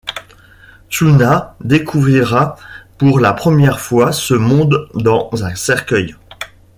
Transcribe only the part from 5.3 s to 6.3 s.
un cercueil.